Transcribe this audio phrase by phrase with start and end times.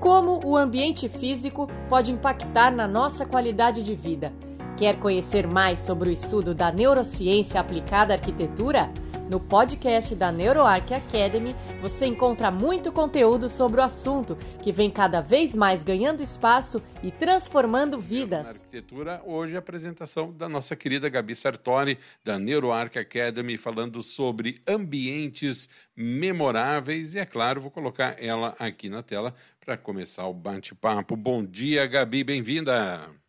[0.00, 4.32] Como o ambiente físico pode impactar na nossa qualidade de vida?
[4.74, 8.90] Quer conhecer mais sobre o estudo da neurociência aplicada à arquitetura?
[9.30, 15.20] No podcast da NeuroArc Academy, você encontra muito conteúdo sobre o assunto, que vem cada
[15.20, 18.42] vez mais ganhando espaço e transformando vidas.
[18.42, 24.60] Na arquitetura, hoje a apresentação da nossa querida Gabi Sartori, da NeuroArc Academy, falando sobre
[24.66, 27.14] ambientes memoráveis.
[27.14, 29.32] E, é claro, vou colocar ela aqui na tela
[29.64, 31.14] para começar o bate-papo.
[31.14, 33.19] Bom dia, Gabi, bem-vinda!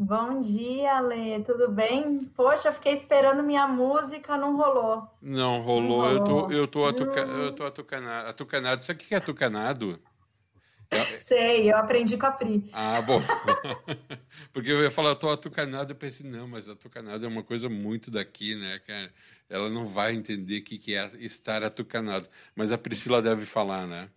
[0.00, 2.18] Bom dia, Lê, tudo bem?
[2.36, 5.08] Poxa, fiquei esperando minha música, não rolou.
[5.20, 6.12] Não rolou, não rolou.
[6.12, 7.42] eu tô, eu tô, atuca, hum.
[7.42, 8.84] eu tô atucanado, atucanado.
[8.84, 10.00] Sabe o que é atucanado?
[11.20, 12.70] Sei, eu aprendi com a Pri.
[12.72, 13.20] Ah, bom.
[14.54, 18.08] Porque eu ia falar, tô atucanado, eu pensei, não, mas atucanado é uma coisa muito
[18.08, 19.12] daqui, né, cara?
[19.50, 22.28] Ela não vai entender o que, que é estar atucanado.
[22.54, 24.08] Mas a Priscila deve falar, né?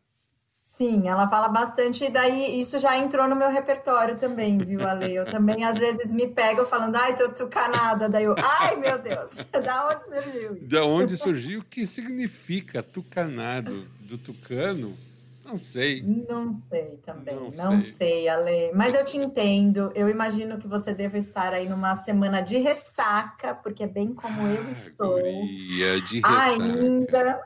[0.74, 5.14] Sim, ela fala bastante, e daí isso já entrou no meu repertório também, viu, Ale?
[5.14, 9.32] Eu também, às vezes, me pego falando, ai, tô tucanada, daí eu, ai, meu Deus,
[9.52, 10.68] da onde surgiu isso?
[10.68, 11.60] Da onde surgiu?
[11.60, 13.86] O que significa tucanado?
[14.00, 14.98] Do tucano?
[15.44, 16.04] Não sei.
[16.04, 17.92] Não sei também, não, não sei.
[17.92, 18.72] sei, Ale.
[18.74, 23.54] Mas eu te entendo, eu imagino que você deva estar aí numa semana de ressaca,
[23.56, 25.20] porque é bem como eu ah, estou.
[25.20, 26.64] Guria, de ressaca.
[26.64, 27.42] Ainda.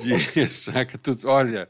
[0.00, 1.28] De ressaca, tudo.
[1.28, 1.68] Olha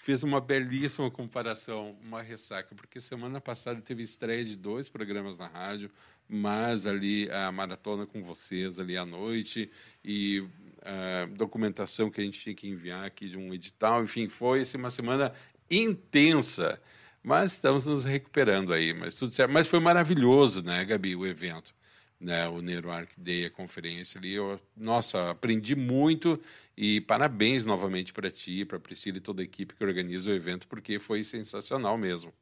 [0.00, 5.46] fez uma belíssima comparação, uma ressaca, porque semana passada teve estreia de dois programas na
[5.46, 5.90] rádio,
[6.26, 9.70] mas ali a maratona com vocês ali à noite
[10.02, 10.42] e
[10.80, 14.78] a documentação que a gente tinha que enviar aqui de um edital, enfim, foi assim,
[14.78, 15.34] uma semana
[15.70, 16.80] intensa,
[17.22, 19.52] mas estamos nos recuperando aí, mas tudo certo.
[19.52, 21.74] Mas foi maravilhoso, né, Gabi, o evento
[22.20, 24.34] né, o NeuroArc Day, a conferência ali.
[24.34, 26.40] Eu, nossa, aprendi muito
[26.76, 30.34] e parabéns novamente para ti, para a Priscila e toda a equipe que organiza o
[30.34, 32.32] evento, porque foi sensacional mesmo.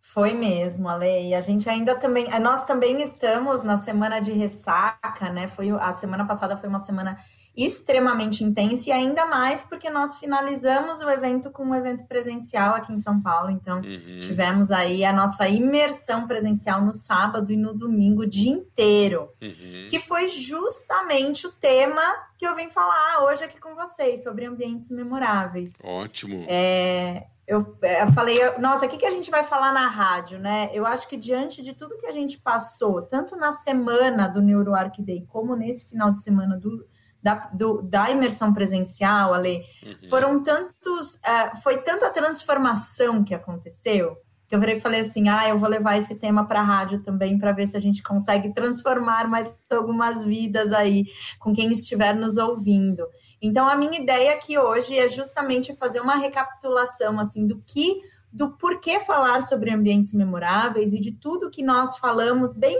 [0.00, 1.28] Foi mesmo, Ale.
[1.28, 5.46] E a gente ainda também, nós também estamos na semana de ressaca, né?
[5.46, 7.16] Foi a semana passada foi uma semana
[7.56, 12.92] extremamente intensa e ainda mais porque nós finalizamos o evento com um evento presencial aqui
[12.92, 13.50] em São Paulo.
[13.50, 14.20] Então, uhum.
[14.20, 19.88] tivemos aí a nossa imersão presencial no sábado e no domingo o dia inteiro, uhum.
[19.90, 22.02] que foi justamente o tema
[22.38, 25.74] que eu vim falar hoje aqui com vocês sobre ambientes memoráveis.
[25.84, 26.46] Ótimo.
[26.48, 30.38] É, eu, é, eu, falei, nossa, o que, que a gente vai falar na rádio,
[30.38, 30.70] né?
[30.72, 35.02] Eu acho que diante de tudo que a gente passou, tanto na semana do NeuroArc
[35.02, 36.86] Day, como nesse final de semana do,
[37.20, 40.08] da, do, da imersão presencial, Ale, uhum.
[40.08, 45.58] foram tantos, uh, foi tanta transformação que aconteceu, que eu virei falei assim, ah, eu
[45.58, 49.26] vou levar esse tema para a rádio também, para ver se a gente consegue transformar
[49.26, 51.04] mais algumas vidas aí,
[51.40, 53.04] com quem estiver nos ouvindo.
[53.40, 58.02] Então, a minha ideia aqui hoje é justamente fazer uma recapitulação, assim, do que,
[58.32, 62.78] do porquê falar sobre ambientes memoráveis e de tudo que nós falamos bem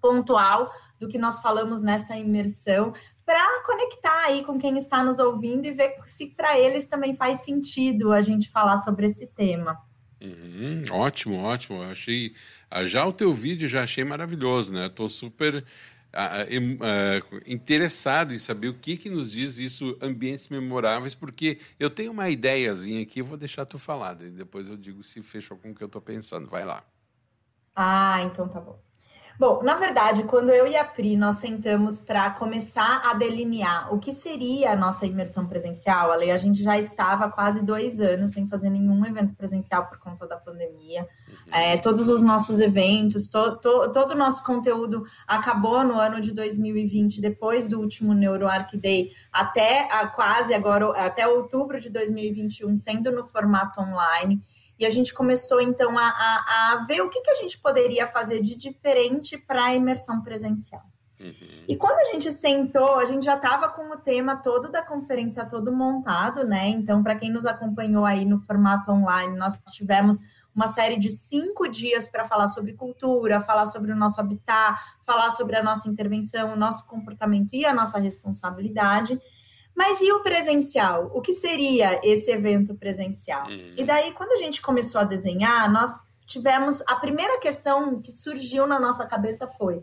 [0.00, 2.92] pontual do que nós falamos nessa imersão,
[3.24, 7.40] para conectar aí com quem está nos ouvindo e ver se para eles também faz
[7.40, 9.78] sentido a gente falar sobre esse tema.
[10.20, 11.82] Uhum, ótimo, ótimo.
[11.82, 12.34] Achei
[12.70, 14.86] ah, já o teu vídeo já achei maravilhoso, né?
[14.86, 15.64] Estou super
[17.46, 22.28] interessado em saber o que que nos diz isso ambientes memoráveis, porque eu tenho uma
[22.28, 25.82] ideiazinha aqui, eu vou deixar tu falar, depois eu digo se fechou com o que
[25.82, 26.48] eu estou pensando.
[26.48, 26.84] Vai lá.
[27.74, 28.78] Ah, então tá bom.
[29.42, 33.98] Bom, na verdade, quando eu e a Pri nós sentamos para começar a delinear o
[33.98, 38.70] que seria a nossa imersão presencial, a gente já estava quase dois anos sem fazer
[38.70, 41.08] nenhum evento presencial por conta da pandemia.
[41.28, 41.54] Uhum.
[41.54, 46.30] É, todos os nossos eventos, to, to, todo o nosso conteúdo acabou no ano de
[46.30, 53.10] 2020, depois do último NeuroArc Day, até a, quase agora, até outubro de 2021, sendo
[53.10, 54.40] no formato online.
[54.82, 58.04] E a gente começou, então, a, a, a ver o que, que a gente poderia
[58.04, 60.82] fazer de diferente para a imersão presencial.
[61.20, 61.64] Uhum.
[61.68, 65.46] E quando a gente sentou, a gente já estava com o tema todo da conferência
[65.46, 66.66] todo montado, né?
[66.66, 70.18] Então, para quem nos acompanhou aí no formato online, nós tivemos
[70.52, 75.30] uma série de cinco dias para falar sobre cultura, falar sobre o nosso habitat, falar
[75.30, 79.16] sobre a nossa intervenção, o nosso comportamento e a nossa responsabilidade.
[79.74, 81.10] Mas e o presencial?
[81.14, 83.46] O que seria esse evento presencial?
[83.48, 83.74] Uhum.
[83.76, 86.82] E daí, quando a gente começou a desenhar, nós tivemos.
[86.86, 89.82] A primeira questão que surgiu na nossa cabeça foi: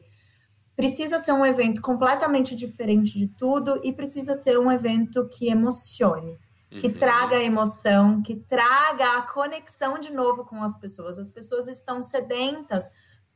[0.75, 6.37] precisa ser um evento completamente diferente de tudo e precisa ser um evento que emocione,
[6.69, 6.93] que uhum.
[6.93, 11.17] traga emoção, que traga a conexão de novo com as pessoas.
[11.17, 12.89] As pessoas estão sedentas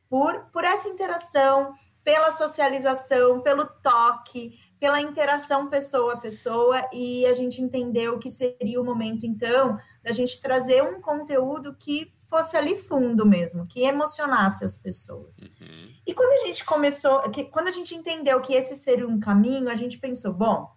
[0.08, 1.72] por, por essa interação,
[2.04, 8.78] pela socialização, pelo toque, pela interação pessoa a pessoa e a gente entendeu que seria
[8.78, 14.64] o momento, então, da gente trazer um conteúdo que fosse ali fundo mesmo, que emocionasse
[14.64, 15.38] as pessoas.
[15.38, 15.94] Uhum.
[16.06, 19.70] E quando a gente começou, que, quando a gente entendeu que esse seria um caminho,
[19.70, 20.70] a gente pensou, bom,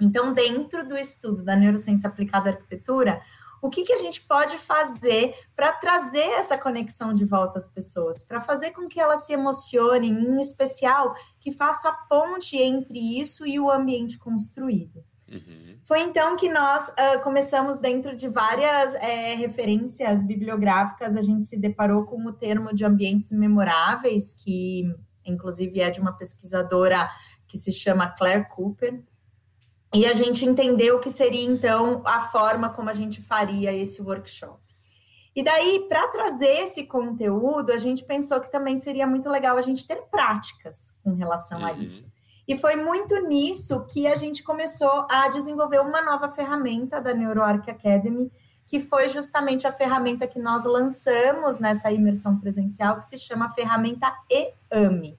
[0.00, 3.22] então dentro do estudo da neurociência aplicada à arquitetura,
[3.62, 8.22] o que, que a gente pode fazer para trazer essa conexão de volta às pessoas,
[8.22, 13.58] para fazer com que elas se emocionem, em especial que faça ponte entre isso e
[13.58, 15.04] o ambiente construído.
[15.30, 15.78] Uhum.
[15.82, 21.58] Foi então que nós uh, começamos, dentro de várias é, referências bibliográficas, a gente se
[21.58, 24.84] deparou com o termo de ambientes memoráveis, que
[25.24, 27.08] inclusive é de uma pesquisadora
[27.46, 29.02] que se chama Claire Cooper.
[29.94, 34.60] E a gente entendeu que seria então a forma como a gente faria esse workshop.
[35.34, 39.62] E daí, para trazer esse conteúdo, a gente pensou que também seria muito legal a
[39.62, 41.66] gente ter práticas com relação uhum.
[41.66, 42.12] a isso.
[42.46, 47.70] E foi muito nisso que a gente começou a desenvolver uma nova ferramenta da NeuroArc
[47.70, 48.32] Academy,
[48.66, 53.50] que foi justamente a ferramenta que nós lançamos nessa imersão presencial, que se chama a
[53.50, 55.18] ferramenta EAME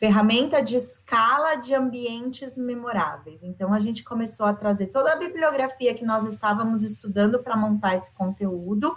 [0.00, 3.42] ferramenta de escala de ambientes memoráveis.
[3.42, 7.94] Então, a gente começou a trazer toda a bibliografia que nós estávamos estudando para montar
[7.94, 8.96] esse conteúdo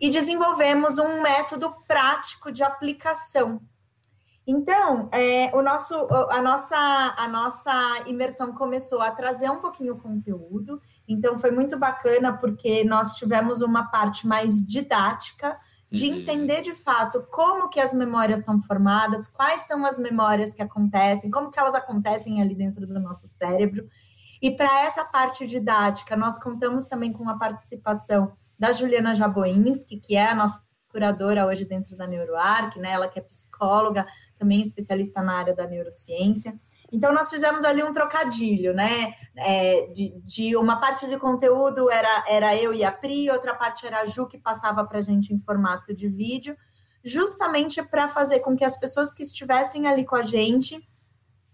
[0.00, 3.60] e desenvolvemos um método prático de aplicação.
[4.46, 5.94] Então, é, o nosso,
[6.30, 6.76] a, nossa,
[7.18, 12.82] a nossa imersão começou a trazer um pouquinho o conteúdo, então foi muito bacana porque
[12.82, 15.60] nós tivemos uma parte mais didática,
[15.90, 16.18] de uhum.
[16.18, 21.30] entender de fato como que as memórias são formadas, quais são as memórias que acontecem,
[21.30, 23.88] como que elas acontecem ali dentro do nosso cérebro.
[24.40, 30.16] E para essa parte didática, nós contamos também com a participação da Juliana Jaboinski, que
[30.16, 32.92] é a nossa curadora hoje dentro da NeuroArc, né?
[32.92, 34.06] Ela que é psicóloga,
[34.38, 36.58] também especialista na área da neurociência.
[36.92, 39.12] Então, nós fizemos ali um trocadilho, né?
[39.36, 43.86] É, de, de, uma parte de conteúdo era, era eu e a Pri, outra parte
[43.86, 46.56] era a Ju, que passava para a gente em formato de vídeo,
[47.04, 50.86] justamente para fazer com que as pessoas que estivessem ali com a gente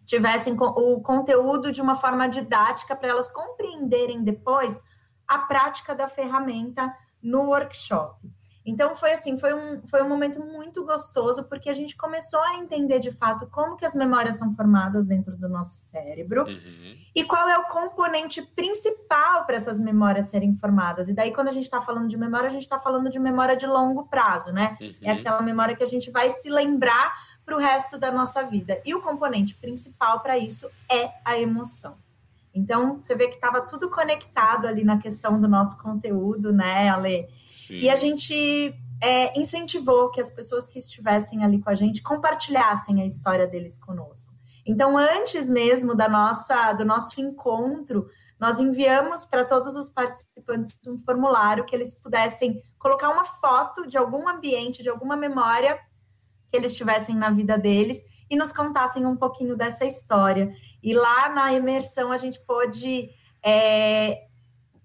[0.06, 4.83] tivessem o conteúdo de uma forma didática para elas compreenderem depois
[5.27, 8.17] a prática da ferramenta no workshop.
[8.67, 12.57] Então foi assim, foi um, foi um momento muito gostoso, porque a gente começou a
[12.57, 16.95] entender de fato como que as memórias são formadas dentro do nosso cérebro uhum.
[17.15, 21.09] e qual é o componente principal para essas memórias serem formadas.
[21.09, 23.57] E daí, quando a gente está falando de memória, a gente está falando de memória
[23.57, 24.77] de longo prazo, né?
[24.81, 24.95] Uhum.
[25.03, 27.15] É aquela memória que a gente vai se lembrar
[27.45, 28.83] para o resto da nossa vida.
[28.85, 31.97] E o componente principal para isso é a emoção.
[32.56, 37.29] Então, você vê que estava tudo conectado ali na questão do nosso conteúdo, né, Ale?
[37.53, 37.79] Sim.
[37.81, 43.03] E a gente é, incentivou que as pessoas que estivessem ali com a gente compartilhassem
[43.03, 44.35] a história deles conosco.
[44.64, 48.08] Então, antes mesmo da nossa, do nosso encontro,
[48.41, 53.97] nós enviamos para todos os participantes um formulário que eles pudessem colocar uma foto de
[53.97, 55.79] algum ambiente, de alguma memória
[56.50, 60.52] que eles tivessem na vida deles e nos contassem um pouquinho dessa história.
[60.82, 63.11] E lá na imersão a gente pôde
[63.44, 64.26] é,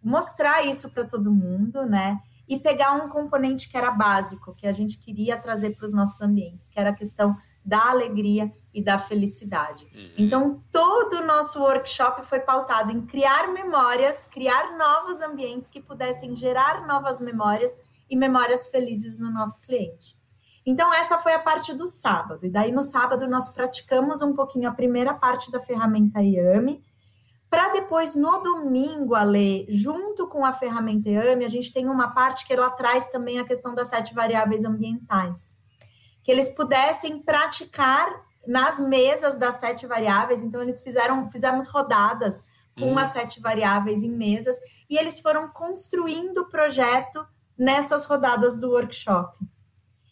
[0.02, 2.20] mostrar isso para todo mundo, né?
[2.48, 6.20] E pegar um componente que era básico, que a gente queria trazer para os nossos
[6.22, 9.86] ambientes, que era a questão da alegria e da felicidade.
[9.94, 10.14] Uhum.
[10.18, 16.36] Então, todo o nosso workshop foi pautado em criar memórias, criar novos ambientes que pudessem
[16.36, 17.78] gerar novas memórias
[18.10, 20.18] e memórias felizes no nosso cliente.
[20.66, 22.46] Então, essa foi a parte do sábado.
[22.46, 26.84] E daí, no sábado, nós praticamos um pouquinho a primeira parte da ferramenta IAME,
[27.52, 32.12] para depois, no domingo, a ler, junto com a ferramenta IAME, a gente tem uma
[32.12, 35.54] parte que ela traz também a questão das sete variáveis ambientais.
[36.24, 38.08] Que eles pudessem praticar
[38.48, 40.44] nas mesas das sete variáveis.
[40.44, 42.42] Então, eles fizeram, fizemos rodadas
[42.78, 42.98] com hum.
[42.98, 44.58] as sete variáveis em mesas,
[44.90, 47.28] e eles foram construindo o projeto
[47.58, 49.38] nessas rodadas do workshop.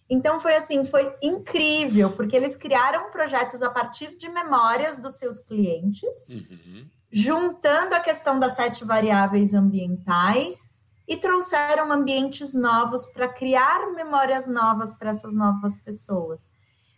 [0.09, 5.39] Então foi assim, foi incrível, porque eles criaram projetos a partir de memórias dos seus
[5.39, 6.87] clientes, uhum.
[7.11, 10.69] juntando a questão das sete variáveis ambientais
[11.07, 16.47] e trouxeram ambientes novos para criar memórias novas para essas novas pessoas.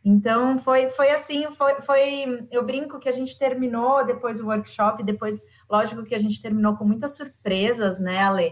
[0.03, 2.47] Então foi, foi assim, foi, foi.
[2.49, 6.75] Eu brinco que a gente terminou depois o workshop, depois, lógico que a gente terminou
[6.75, 8.51] com muitas surpresas, né, Ale?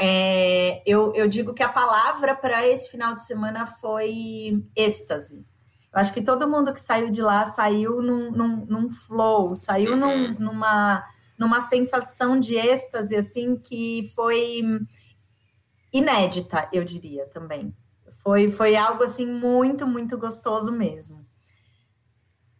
[0.00, 5.46] É, eu, eu digo que a palavra para esse final de semana foi êxtase.
[5.92, 9.96] Eu acho que todo mundo que saiu de lá saiu num, num, num flow, saiu
[9.96, 10.36] num, uhum.
[10.40, 11.04] numa,
[11.38, 14.62] numa sensação de êxtase, assim, que foi
[15.92, 17.72] inédita, eu diria também.
[18.24, 21.24] Foi, foi algo, assim, muito, muito gostoso mesmo.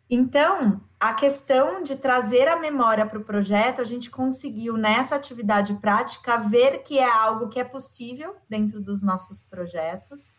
[0.08, 5.74] Então, a questão de trazer a memória para o projeto, a gente conseguiu nessa atividade
[5.74, 10.30] prática ver que é algo que é possível dentro dos nossos projetos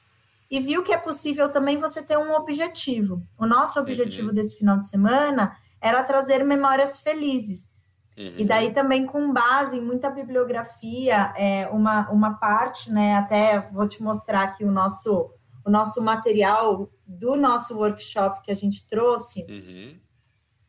[0.49, 3.21] e viu que é possível também você ter um objetivo.
[3.37, 4.33] O nosso objetivo uhum.
[4.33, 7.83] desse final de semana era trazer memórias felizes.
[8.17, 8.35] Uhum.
[8.37, 13.17] E daí também com base em muita bibliografia, é, uma, uma parte, né?
[13.17, 15.29] Até vou te mostrar aqui o nosso,
[15.65, 19.45] o nosso material do nosso workshop que a gente trouxe.
[19.49, 19.99] Uhum.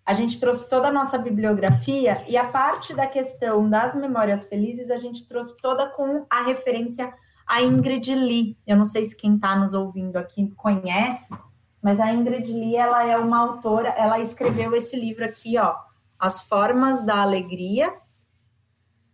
[0.05, 4.91] A gente trouxe toda a nossa bibliografia e a parte da questão das memórias felizes
[4.91, 7.13] a gente trouxe toda com a referência
[7.47, 8.59] a Ingrid Lee.
[8.67, 11.35] Eu não sei se quem está nos ouvindo aqui conhece,
[11.81, 15.77] mas a Ingrid Lee ela é uma autora, ela escreveu esse livro aqui, ó,
[16.19, 17.93] As Formas da Alegria,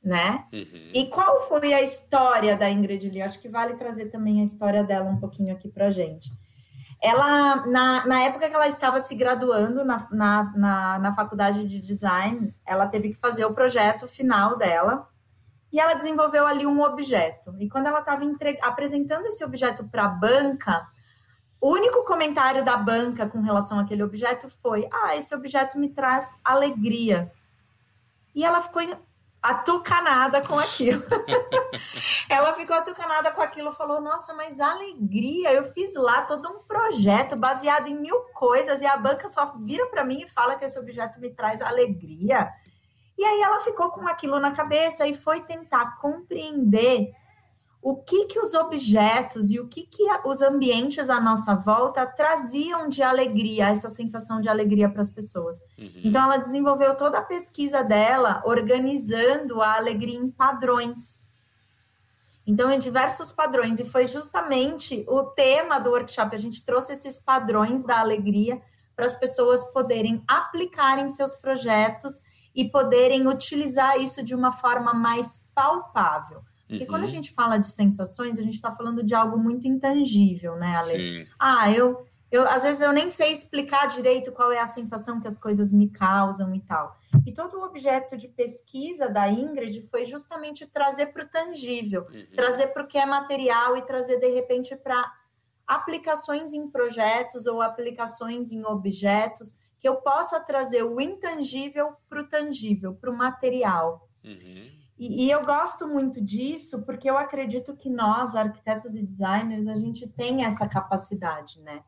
[0.02, 0.46] né?
[0.52, 0.90] Uhum.
[0.94, 3.22] E qual foi a história da Ingrid Lee?
[3.22, 6.30] Acho que vale trazer também a história dela um pouquinho aqui para gente.
[7.02, 11.80] Ela, na, na época que ela estava se graduando na, na, na, na faculdade de
[11.80, 15.08] design, ela teve que fazer o projeto final dela,
[15.72, 17.56] e ela desenvolveu ali um objeto.
[17.58, 18.22] E quando ela estava
[18.60, 20.86] apresentando esse objeto para a banca,
[21.60, 26.38] o único comentário da banca com relação àquele objeto foi: Ah, esse objeto me traz
[26.44, 27.32] alegria.
[28.34, 28.82] E ela ficou
[29.42, 31.02] atucanada com aquilo.
[32.28, 35.52] ela ficou atucanada com aquilo, falou: Nossa, mas alegria!
[35.52, 39.86] Eu fiz lá todo um projeto baseado em mil coisas e a banca só vira
[39.86, 42.48] para mim e fala que esse objeto me traz alegria.
[43.18, 47.12] E aí ela ficou com aquilo na cabeça e foi tentar compreender
[47.82, 52.88] o que que os objetos e o que que os ambientes à nossa volta traziam
[52.88, 55.58] de alegria, essa sensação de alegria para as pessoas.
[55.76, 56.00] Uhum.
[56.04, 61.32] Então ela desenvolveu toda a pesquisa dela organizando a alegria em padrões.
[62.46, 66.34] Então, em diversos padrões, e foi justamente o tema do workshop.
[66.34, 68.60] A gente trouxe esses padrões da alegria
[68.96, 72.20] para as pessoas poderem aplicar em seus projetos
[72.54, 76.42] e poderem utilizar isso de uma forma mais palpável.
[76.66, 76.88] Porque uhum.
[76.88, 77.10] quando a uhum.
[77.10, 81.24] gente fala de sensações, a gente está falando de algo muito intangível, né, Ale?
[81.24, 81.30] Sim.
[81.38, 85.28] Ah, eu, eu às vezes eu nem sei explicar direito qual é a sensação que
[85.28, 86.96] as coisas me causam e tal.
[87.26, 92.26] E todo o objeto de pesquisa da Ingrid foi justamente trazer para o tangível, uhum.
[92.34, 95.12] trazer para o que é material e trazer de repente para
[95.66, 102.28] aplicações em projetos ou aplicações em objetos que eu possa trazer o intangível para o
[102.28, 104.08] tangível, para o material.
[104.24, 104.81] Uhum.
[105.02, 109.74] E, e, eu gosto muito disso porque eu acredito que nós, arquitetos e designers, a
[109.74, 111.82] gente tem essa capacidade, né?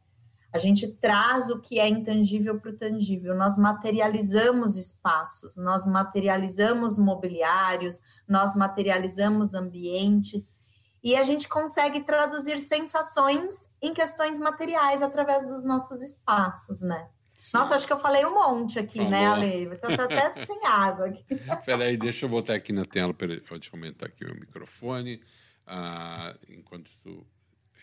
[0.52, 6.98] A gente traz o que é intangível para o tangível, nós materializamos espaços, nós materializamos
[6.98, 10.52] mobiliários, nós materializamos ambientes
[11.00, 17.08] e a gente consegue traduzir sensações em questões materiais através dos nossos espaços, né?
[17.34, 17.58] Sim.
[17.58, 19.10] Nossa, acho que eu falei um monte aqui, Falou.
[19.10, 19.74] né, Ale?
[19.74, 21.24] Estou até sem água aqui.
[21.66, 23.12] Peraí, deixa eu voltar aqui na tela.
[23.12, 25.20] Peraí, deixa eu aumentar aqui o microfone.
[25.66, 27.26] Ah, enquanto tu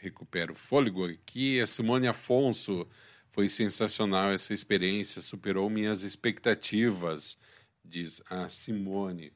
[0.01, 2.87] recupera o fôlego aqui, a Simone Afonso
[3.27, 7.37] foi sensacional essa experiência, superou minhas expectativas,
[7.83, 9.31] diz a Simone.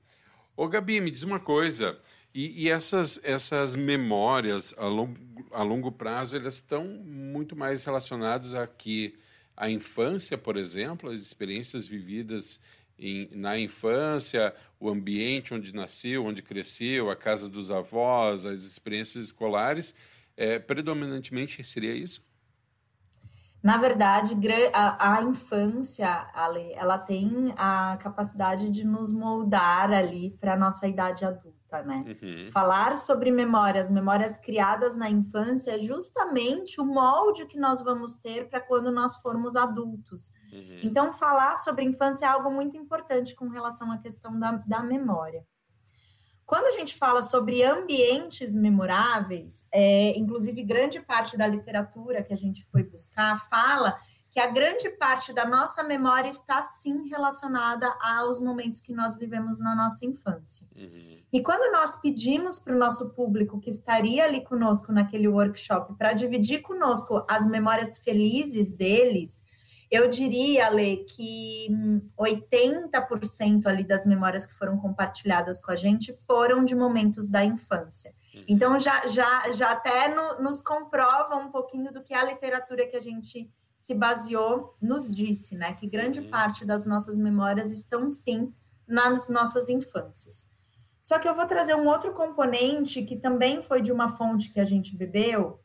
[0.55, 1.99] Ô, Gabi, me diz uma coisa.
[2.33, 5.17] E, e essas, essas memórias a longo,
[5.51, 9.17] a longo prazo, elas estão muito mais relacionadas a que
[9.55, 12.59] a infância, por exemplo, as experiências vividas
[12.97, 19.25] em, na infância, o ambiente onde nasceu, onde cresceu, a casa dos avós, as experiências
[19.25, 19.95] escolares,
[20.35, 22.23] é, predominantemente seria isso?
[23.63, 24.35] Na verdade,
[24.73, 30.87] a, a infância, Ale, ela tem a capacidade de nos moldar ali para a nossa
[30.87, 32.17] idade adulta né?
[32.21, 32.49] Uhum.
[32.51, 38.47] Falar sobre memórias, memórias criadas na infância, é justamente o molde que nós vamos ter
[38.49, 40.31] para quando nós formos adultos.
[40.51, 40.79] Uhum.
[40.83, 45.45] Então, falar sobre infância é algo muito importante com relação à questão da, da memória.
[46.45, 52.37] Quando a gente fala sobre ambientes memoráveis, é, inclusive grande parte da literatura que a
[52.37, 53.97] gente foi buscar fala
[54.35, 59.61] que a grande parte da nossa memória está sim relacionada aos momentos que nós vivemos
[59.61, 60.67] na nossa infância.
[60.75, 61.19] Uhum.
[61.31, 66.11] E quando nós pedimos para o nosso público que estaria ali conosco naquele workshop para
[66.11, 69.41] dividir conosco as memórias felizes deles,
[69.89, 71.69] eu diria, Lê, que
[72.19, 78.13] 80% ali das memórias que foram compartilhadas com a gente foram de momentos da infância.
[78.33, 78.43] Uhum.
[78.49, 82.97] Então, já, já, já até no, nos comprova um pouquinho do que a literatura que
[82.97, 86.29] a gente se baseou, nos disse, né, que grande uhum.
[86.29, 88.53] parte das nossas memórias estão sim
[88.87, 90.47] nas nossas infâncias.
[91.01, 94.59] Só que eu vou trazer um outro componente que também foi de uma fonte que
[94.59, 95.59] a gente bebeu,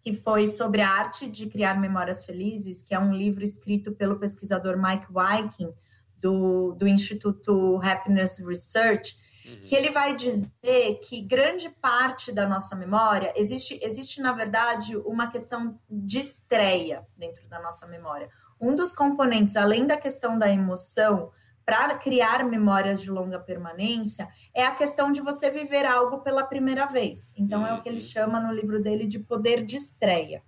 [0.00, 4.18] que foi sobre a arte de criar memórias felizes, que é um livro escrito pelo
[4.18, 5.72] pesquisador Mike Viking,
[6.16, 9.60] do, do Instituto Happiness Research, uhum.
[9.66, 15.28] que ele vai dizer que grande parte da nossa memória existe, existe, na verdade, uma
[15.28, 18.28] questão de estreia dentro da nossa memória.
[18.60, 21.30] Um dos componentes, além da questão da emoção,
[21.64, 26.86] para criar memórias de longa permanência é a questão de você viver algo pela primeira
[26.86, 27.32] vez.
[27.36, 28.04] Então, é o que ele uhum.
[28.04, 30.42] chama no livro dele de poder de estreia.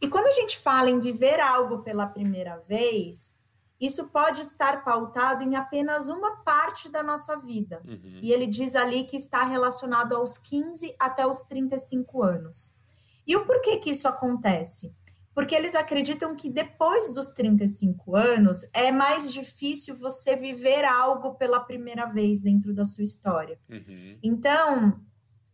[0.00, 3.36] E quando a gente fala em viver algo pela primeira vez,
[3.84, 7.82] isso pode estar pautado em apenas uma parte da nossa vida.
[7.86, 8.20] Uhum.
[8.22, 12.74] E ele diz ali que está relacionado aos 15 até os 35 anos.
[13.26, 14.94] E o porquê que isso acontece?
[15.34, 21.60] porque eles acreditam que depois dos 35 anos é mais difícil você viver algo pela
[21.60, 23.58] primeira vez dentro da sua história.
[23.68, 24.18] Uhum.
[24.22, 25.00] Então,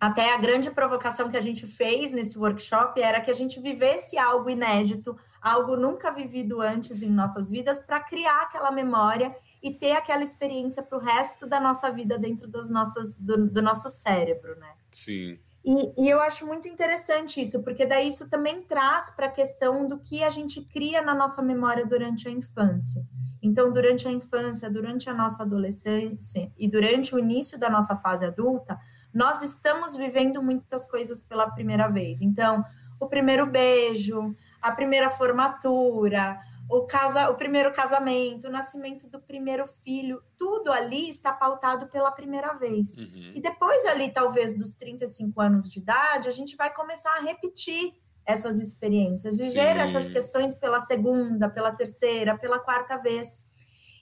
[0.01, 4.17] até a grande provocação que a gente fez nesse workshop era que a gente vivesse
[4.17, 9.93] algo inédito, algo nunca vivido antes em nossas vidas, para criar aquela memória e ter
[9.93, 14.57] aquela experiência para o resto da nossa vida dentro das nossas, do, do nosso cérebro,
[14.57, 14.73] né?
[14.93, 15.39] Sim.
[15.65, 19.87] E, e, eu acho muito interessante isso, porque daí isso também traz para a questão
[19.87, 23.05] do que a gente cria na nossa memória durante a infância.
[23.43, 28.25] Então, durante a infância, durante a nossa adolescência e durante o início da nossa fase
[28.25, 28.79] adulta,
[29.13, 32.21] nós estamos vivendo muitas coisas pela primeira vez.
[32.21, 32.65] Então,
[33.01, 36.39] o primeiro beijo, a primeira formatura,
[36.69, 42.11] o, casa, o primeiro casamento, o nascimento do primeiro filho, tudo ali está pautado pela
[42.13, 42.97] primeira vez.
[42.97, 43.33] Uhum.
[43.35, 47.95] E depois ali, talvez, dos 35 anos de idade, a gente vai começar a repetir
[48.27, 49.81] essas experiências, viver Sim.
[49.81, 53.43] essas questões pela segunda, pela terceira, pela quarta vez.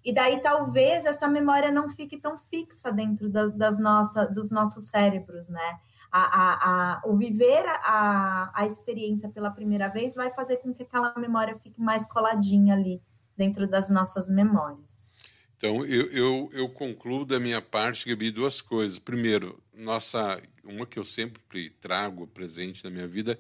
[0.07, 4.85] E daí talvez essa memória não fique tão fixa dentro da, das nossa, dos nossos
[4.85, 5.81] cérebros, né?
[6.11, 10.83] a, a, a, o viver a, a experiência pela primeira vez vai fazer com que
[10.83, 13.03] aquela memória fique mais coladinha ali
[13.37, 15.11] dentro das nossas memórias.
[15.57, 18.99] Então, eu, eu, eu concluo da minha parte, Gabi, duas coisas.
[18.99, 23.39] Primeiro, nossa, uma que eu sempre trago presente na minha vida,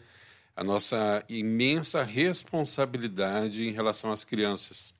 [0.54, 4.94] a nossa imensa responsabilidade em relação às crianças,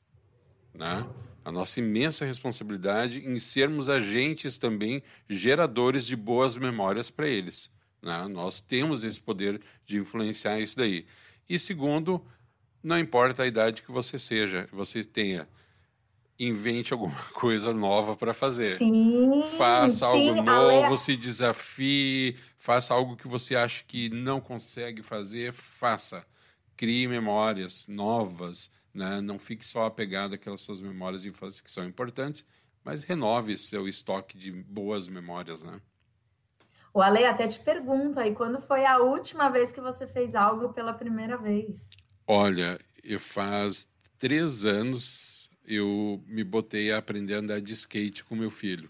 [0.75, 1.07] né?
[1.47, 7.71] A nossa imensa responsabilidade em sermos agentes também geradores de boas memórias para eles.
[8.03, 8.27] Né?
[8.27, 11.07] Nós temos esse poder de influenciar isso daí.
[11.49, 12.21] E segundo,
[12.83, 15.49] não importa a idade que você seja, você tenha,
[16.37, 18.77] invente alguma coisa nova para fazer.
[18.77, 20.99] Sim, faça sim, algo novo, Ale...
[20.99, 26.27] se desafie, faça algo que você acha que não consegue fazer, faça.
[26.77, 29.21] Crie memórias novas, né?
[29.21, 32.47] Não fique só apegado àquelas suas memórias de infância que são importantes,
[32.83, 35.81] mas renove seu estoque de boas memórias, né?
[36.93, 40.73] O Ale até te pergunta aí, quando foi a última vez que você fez algo
[40.73, 41.91] pela primeira vez?
[42.27, 43.87] Olha, eu faz
[44.19, 48.89] três anos eu me botei a aprender a andar de skate com meu filho.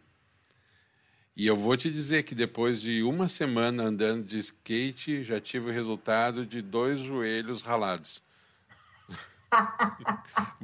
[1.35, 5.71] E eu vou te dizer que depois de uma semana andando de skate, já tive
[5.71, 8.23] o resultado de dois joelhos ralados.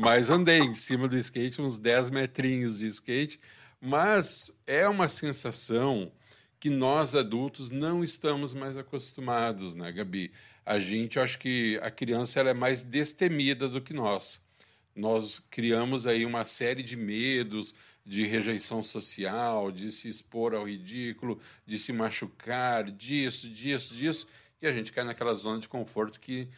[0.03, 3.39] mas andei em cima do skate, uns 10 metrinhos de skate,
[3.81, 6.11] mas é uma sensação
[6.59, 10.33] que nós adultos não estamos mais acostumados, né, Gabi?
[10.67, 14.45] A gente, acho que a criança ela é mais destemida do que nós.
[14.93, 17.73] Nós criamos aí uma série de medos,
[18.05, 24.27] de rejeição social, de se expor ao ridículo, de se machucar, disso, disso, disso,
[24.61, 26.49] e a gente cai naquela zona de conforto que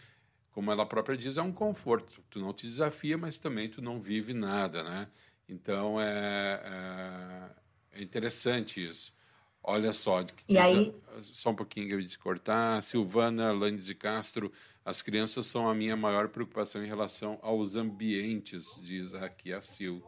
[0.54, 2.22] como ela própria diz, é um conforto.
[2.30, 5.08] Tu não te desafia, mas também tu não vive nada, né?
[5.48, 7.50] Então é,
[7.92, 9.12] é, é interessante isso.
[9.60, 10.94] Olha só, diz, aí...
[11.20, 12.80] só um pouquinho que eu de cortar.
[12.84, 14.52] Silvana Landes de Castro,
[14.84, 19.98] as crianças são a minha maior preocupação em relação aos ambientes, diz aqui a Sil.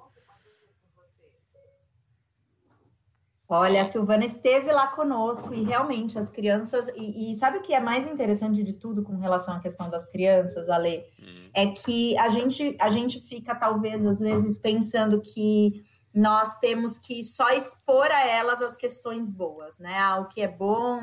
[3.48, 6.88] Olha, a Silvana esteve lá conosco e realmente as crianças.
[6.96, 10.06] E, e, sabe o que é mais interessante de tudo com relação à questão das
[10.10, 11.04] crianças, Ale?
[11.20, 11.50] Hum.
[11.54, 17.22] É que a gente, a gente fica, talvez, às vezes, pensando que nós temos que
[17.22, 19.96] só expor a elas as questões boas, né?
[19.96, 20.98] Ah, o que é bom.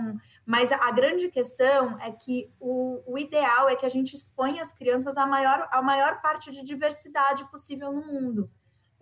[0.46, 4.74] Mas a, grande questão é que o, o, ideal é que a gente exponha as
[4.74, 8.50] crianças a maior, a maior parte de diversidade possível no mundo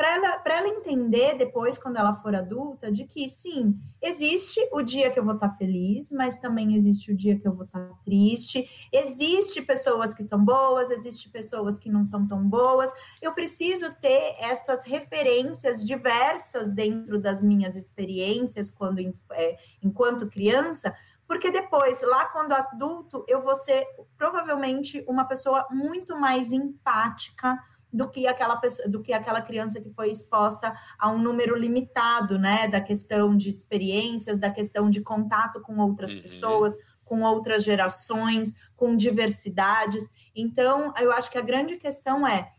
[0.02, 5.12] para ela, ela entender depois, quando ela for adulta, de que sim, existe o dia
[5.12, 7.80] que eu vou estar tá feliz, mas também existe o dia que eu vou estar
[7.80, 8.68] tá triste.
[8.92, 12.92] Existe pessoas que são boas, existe pessoas que não são tão boas.
[13.22, 19.00] Eu preciso ter essas referências diversas dentro das minhas experiências quando
[19.34, 20.96] é, enquanto criança
[21.28, 23.86] porque depois, lá quando adulto, eu vou ser
[24.18, 27.58] provavelmente uma pessoa muito mais empática
[27.94, 32.40] do que aquela pessoa, do que aquela criança que foi exposta a um número limitado,
[32.40, 36.22] né, da questão de experiências, da questão de contato com outras uhum.
[36.22, 40.10] pessoas, com outras gerações, com diversidades.
[40.34, 42.50] Então, eu acho que a grande questão é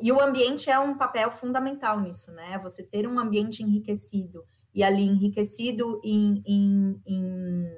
[0.00, 2.58] e o ambiente é um papel fundamental nisso, né?
[2.62, 7.76] Você ter um ambiente enriquecido e ali enriquecido em, em, em,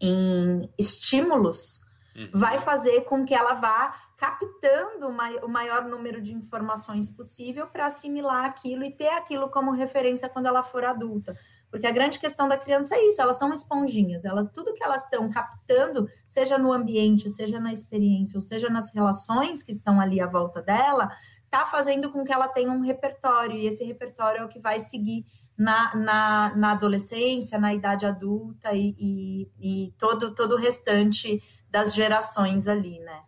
[0.00, 1.80] em estímulos
[2.14, 2.30] uhum.
[2.34, 8.44] vai fazer com que ela vá captando o maior número de informações possível para assimilar
[8.44, 11.36] aquilo e ter aquilo como referência quando ela for adulta.
[11.68, 15.02] Porque a grande questão da criança é isso, elas são esponjinhas, elas, tudo que elas
[15.02, 20.20] estão captando, seja no ambiente, seja na experiência, ou seja nas relações que estão ali
[20.20, 21.10] à volta dela,
[21.44, 24.78] está fazendo com que ela tenha um repertório, e esse repertório é o que vai
[24.78, 25.26] seguir
[25.58, 31.92] na, na, na adolescência, na idade adulta e, e, e todo, todo o restante das
[31.92, 33.24] gerações ali, né?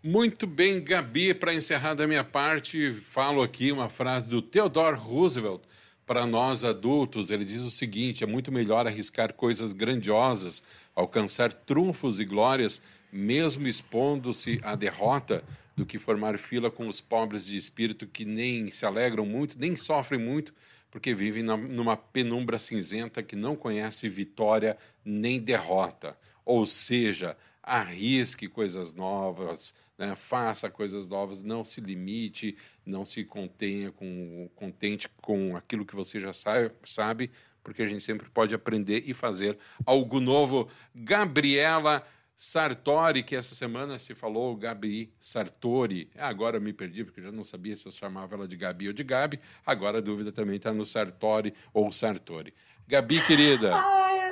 [0.00, 5.62] Muito bem, Gabi, para encerrar da minha parte, falo aqui uma frase do Theodore Roosevelt.
[6.06, 10.62] Para nós adultos, ele diz o seguinte: é muito melhor arriscar coisas grandiosas,
[10.94, 12.80] alcançar trunfos e glórias,
[13.12, 15.42] mesmo expondo-se à derrota,
[15.76, 19.74] do que formar fila com os pobres de espírito que nem se alegram muito, nem
[19.74, 20.54] sofrem muito,
[20.92, 26.16] porque vivem na, numa penumbra cinzenta que não conhece vitória nem derrota.
[26.44, 30.14] Ou seja, arrisque coisas novas, né?
[30.14, 32.56] faça coisas novas, não se limite,
[32.86, 37.30] não se contenha com, contente com aquilo que você já sabe, sabe,
[37.62, 40.68] porque a gente sempre pode aprender e fazer algo novo.
[40.94, 42.06] Gabriela
[42.40, 46.08] Sartori, que essa semana se falou Gabi Sartori.
[46.16, 48.92] Agora me perdi, porque eu já não sabia se eu chamava ela de Gabi ou
[48.92, 49.40] de Gabi.
[49.66, 52.54] Agora a dúvida também está no Sartori ou Sartori.
[52.86, 53.74] Gabi, querida.
[53.74, 54.27] Ai,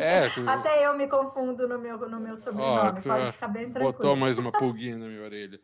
[0.00, 0.48] é, tu...
[0.48, 3.00] Até eu me confundo no meu, no meu sobrenome.
[3.00, 3.92] Oh, Pode ficar bem tranquilo.
[3.92, 5.58] Botou mais uma pulguinha na minha orelha.